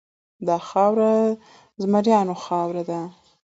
دا 0.47 0.55
خاوره 0.69 1.11
د 1.35 1.35
زمریانو 1.81 2.35
خاوره 2.45 2.83
ده. 2.89 3.01